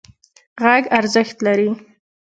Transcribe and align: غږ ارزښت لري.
غږ 0.63 0.83
ارزښت 0.97 1.37
لري. 1.45 1.69